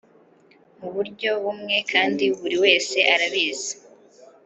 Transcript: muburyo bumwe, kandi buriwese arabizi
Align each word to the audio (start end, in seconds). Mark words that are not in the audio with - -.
muburyo 0.79 1.31
bumwe, 1.43 1.75
kandi 1.91 2.23
buriwese 2.39 2.97
arabizi 3.13 3.73